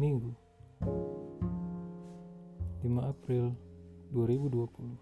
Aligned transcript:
Minggu. 0.00 0.32
5 2.80 2.88
April 3.04 3.52
2020 4.16 4.96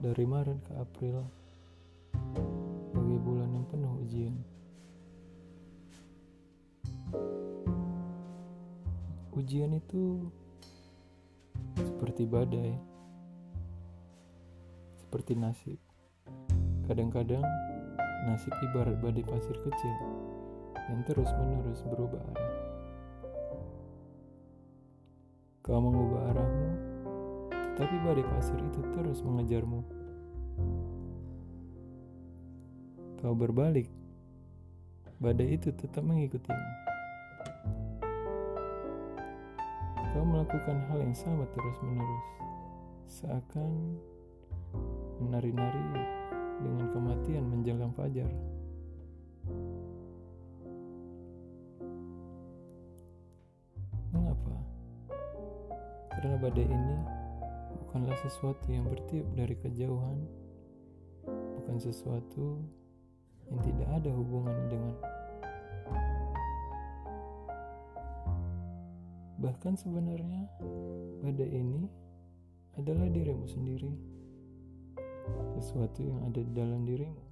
Dari 0.00 0.24
Maret 0.24 0.56
ke 0.64 0.72
April 0.80 1.20
Bagi 2.96 3.16
bulan 3.20 3.52
yang 3.52 3.68
penuh 3.68 3.92
ujian. 4.08 4.40
Ujian 9.36 9.76
itu 9.76 10.32
seperti 11.76 12.24
badai 12.24 12.72
Seperti 14.96 15.36
nasib 15.36 15.76
Kadang-kadang 16.84 17.40
nasib 18.28 18.52
ibarat 18.60 19.00
badai 19.00 19.24
pasir 19.24 19.56
kecil 19.56 19.96
yang 20.92 21.00
terus-menerus 21.08 21.80
berubah 21.88 22.20
arah. 22.20 22.52
Kau 25.64 25.80
mengubah 25.80 26.28
arahmu, 26.28 26.68
tetapi 27.48 27.96
badai 28.04 28.24
pasir 28.36 28.60
itu 28.60 28.80
terus 28.92 29.24
mengejarmu. 29.24 29.80
Kau 33.24 33.32
berbalik, 33.32 33.88
badai 35.24 35.56
itu 35.56 35.72
tetap 35.72 36.04
mengikutimu. 36.04 36.68
Kau 40.12 40.24
melakukan 40.28 40.84
hal 40.92 41.00
yang 41.00 41.16
sama 41.16 41.48
terus-menerus, 41.48 42.28
seakan 43.08 43.96
menari-nari 45.24 45.80
dengan 46.60 46.86
kematian 46.92 47.44
menjelang 47.50 47.90
fajar. 47.96 48.30
Mengapa? 54.14 54.56
Karena 56.14 56.36
badai 56.38 56.66
ini 56.70 56.96
bukanlah 57.82 58.14
sesuatu 58.22 58.66
yang 58.70 58.86
bertiup 58.86 59.26
dari 59.34 59.54
kejauhan, 59.58 60.18
bukan 61.26 61.76
sesuatu 61.82 62.62
yang 63.50 63.60
tidak 63.66 63.88
ada 63.90 64.10
hubungannya 64.14 64.66
dengan 64.70 64.94
Bahkan 69.44 69.76
sebenarnya 69.76 70.48
badai 71.20 71.52
ini 71.52 71.84
adalah 72.80 73.04
dirimu 73.12 73.44
sendiri 73.44 74.13
sesuatu 75.56 76.00
yang 76.04 76.20
ada 76.28 76.40
di 76.40 76.52
dalam 76.52 76.84
dirimu. 76.84 77.24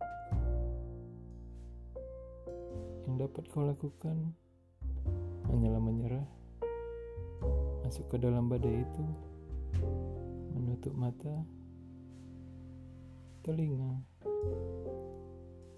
Yang 3.08 3.16
dapat 3.28 3.44
kau 3.50 3.64
lakukan 3.66 4.16
hanyalah 5.50 5.82
menyerah, 5.82 6.26
masuk 7.84 8.06
ke 8.08 8.16
dalam 8.16 8.48
badai 8.48 8.86
itu, 8.86 9.04
menutup 10.54 10.94
mata, 10.94 11.44
telinga, 13.42 14.00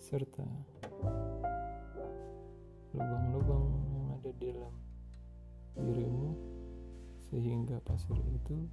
serta 0.04 0.44
lubang-lubang 2.94 3.66
yang 3.90 4.06
ada 4.14 4.30
di 4.38 4.52
dalam 4.54 4.74
dirimu 5.74 6.30
sehingga 7.26 7.82
pasir 7.82 8.14
itu 8.30 8.68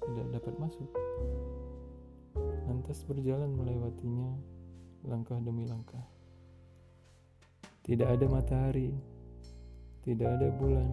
tidak 0.00 0.26
dapat 0.40 0.54
masuk 0.56 0.88
lantas 2.68 3.04
berjalan 3.04 3.52
melewatinya 3.52 4.36
langkah 5.06 5.38
demi 5.40 5.64
langkah. 5.64 6.02
Tidak 7.86 8.04
ada 8.04 8.26
matahari, 8.28 8.92
tidak 10.04 10.36
ada 10.36 10.48
bulan, 10.52 10.88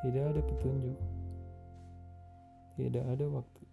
tidak 0.00 0.24
ada 0.32 0.40
petunjuk, 0.40 0.98
tidak 2.80 3.04
ada 3.04 3.26
waktu. 3.28 3.64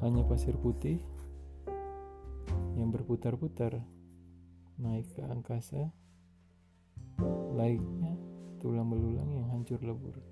Hanya 0.00 0.24
pasir 0.24 0.56
putih 0.56 0.96
yang 2.80 2.88
berputar-putar 2.88 3.84
naik 4.80 5.12
ke 5.12 5.20
angkasa, 5.20 5.92
laiknya 7.52 8.16
tulang 8.64 8.88
belulang 8.88 9.28
yang 9.28 9.46
hancur 9.52 9.76
lebur. 9.84 10.29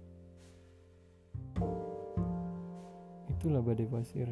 Itulah 3.49 3.65
badai 3.65 3.89
pasir 3.89 4.29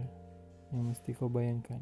yang 0.77 0.93
mesti 0.93 1.17
kau 1.17 1.33
bayangkan. 1.33 1.81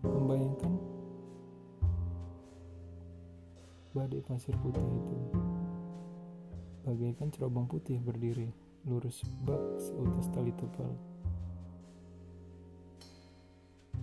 Membayangkan 0.00 0.80
badai 3.92 4.24
pasir 4.24 4.56
putih 4.64 4.80
itu 4.80 5.18
bagaikan 6.88 7.28
cerobong 7.36 7.68
putih 7.68 8.00
berdiri 8.00 8.48
lurus 8.88 9.20
bak 9.44 9.60
seutas 9.76 10.32
tali 10.32 10.56
tebal. 10.56 10.88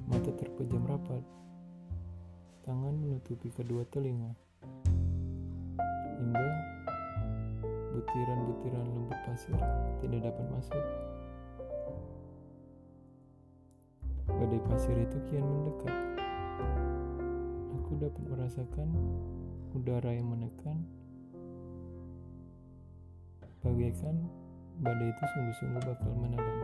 Mata 0.05 0.29
terpejam 0.37 0.85
rapat 0.85 1.25
tangan 2.71 2.95
menutupi 3.03 3.51
kedua 3.51 3.83
telinga, 3.91 4.31
hingga 6.23 6.47
butiran-butiran 7.91 8.87
lembut 8.95 9.19
pasir 9.27 9.59
tidak 9.99 10.31
dapat 10.31 10.45
masuk. 10.55 10.79
Badai 14.23 14.63
pasir 14.71 14.95
itu 15.03 15.19
kian 15.27 15.43
mendekat. 15.43 15.95
Aku 17.75 17.91
dapat 17.99 18.23
merasakan 18.31 18.87
udara 19.75 20.15
yang 20.15 20.31
menekan, 20.31 20.79
bagaikan 23.67 24.15
badai 24.79 25.11
itu 25.11 25.23
sungguh-sungguh 25.35 25.83
bakal 25.91 26.11
menelanku. 26.15 26.60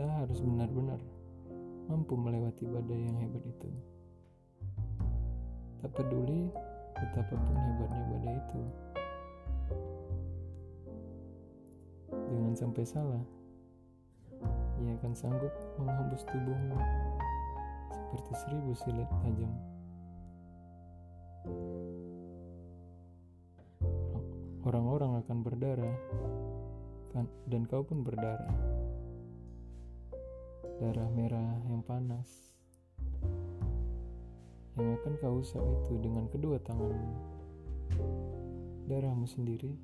Kita 0.00 0.16
harus 0.24 0.40
benar-benar 0.40 0.96
mampu 1.84 2.16
melewati 2.16 2.64
badai 2.64 3.04
yang 3.04 3.20
hebat 3.20 3.44
itu. 3.44 3.68
Tak 5.84 5.92
peduli 5.92 6.48
betapapun 6.96 7.52
hebatnya 7.52 8.04
badai 8.08 8.36
itu. 8.40 8.62
Jangan 12.32 12.54
sampai 12.56 12.84
salah. 12.88 13.20
Ia 14.80 14.96
akan 15.04 15.12
sanggup 15.12 15.52
menghembus 15.76 16.24
tubuhmu 16.32 16.80
seperti 17.92 18.32
seribu 18.40 18.72
silet 18.80 19.10
tajam. 19.20 19.52
Orang-orang 24.64 25.20
akan 25.20 25.44
berdarah 25.44 25.96
dan 27.52 27.68
kau 27.68 27.84
pun 27.84 28.00
berdarah. 28.00 28.80
Darah 30.80 31.12
merah 31.12 31.60
yang 31.68 31.84
panas 31.84 32.50
yang 34.80 34.96
akan 34.96 35.12
kau 35.20 35.44
usap 35.44 35.60
itu 35.60 36.00
dengan 36.00 36.24
kedua 36.32 36.56
tanganmu. 36.64 37.12
Darahmu 38.88 39.28
sendiri 39.28 39.76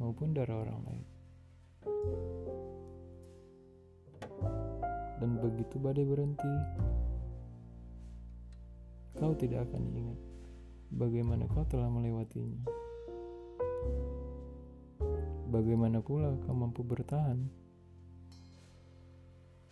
maupun 0.00 0.32
darah 0.32 0.64
orang 0.64 0.80
lain. 0.88 1.06
Dan 5.20 5.30
begitu 5.44 5.76
badai 5.76 6.08
berhenti, 6.08 6.54
kau 9.20 9.36
tidak 9.36 9.68
akan 9.68 9.92
ingat 9.92 10.20
bagaimana 10.88 11.44
kau 11.52 11.68
telah 11.68 11.92
melewatinya. 11.92 12.64
Bagaimana 15.52 16.00
pula 16.00 16.34
kau 16.48 16.56
mampu 16.56 16.80
bertahan? 16.80 17.63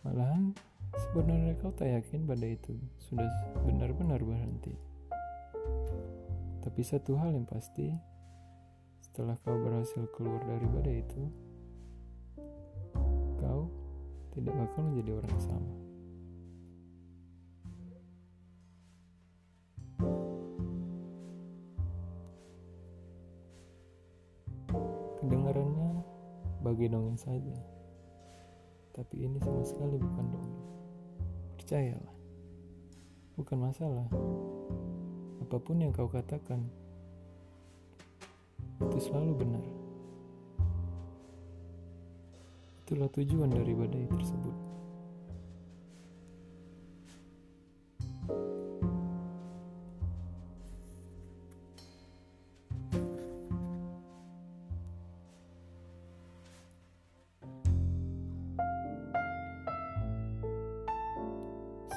Malahan, 0.02 0.50
sebenarnya 0.98 1.54
kau 1.62 1.70
tak 1.70 1.86
yakin 1.86 2.26
badai 2.26 2.58
itu 2.58 2.74
sudah 2.98 3.30
benar-benar 3.62 4.18
berhenti. 4.18 4.74
Tapi 6.58 6.82
satu 6.82 7.14
hal 7.22 7.30
yang 7.30 7.46
pasti, 7.46 7.86
setelah 8.98 9.38
kau 9.46 9.54
berhasil 9.62 10.02
keluar 10.10 10.42
dari 10.42 10.66
badai 10.66 11.06
itu, 11.06 11.22
kau 13.38 13.70
tidak 14.34 14.58
bakal 14.58 14.90
menjadi 14.90 15.22
orang 15.22 15.38
sama. 15.38 15.74
Kedengarannya 25.22 26.02
sebagai 26.58 26.90
dongeng 26.90 27.14
saja. 27.22 27.81
Tapi 28.92 29.24
ini 29.24 29.40
sama 29.40 29.64
sekali 29.64 29.96
bukan 29.96 30.24
dongeng. 30.28 30.60
Percayalah. 31.56 32.16
Bukan 33.40 33.58
masalah. 33.60 34.08
Apa 35.40 35.56
pun 35.56 35.80
yang 35.80 35.92
kau 35.92 36.08
katakan, 36.08 36.64
itu 38.80 38.98
selalu 39.00 39.32
benar. 39.40 39.64
Itulah 42.84 43.08
tujuan 43.08 43.48
dari 43.48 43.72
badai 43.72 44.04
tersebut. 44.12 44.71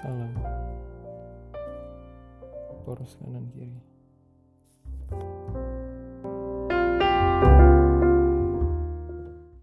Salam. 0.05 0.37
Poros 2.85 3.17
kanan 3.17 3.49
kiri. 3.49 3.73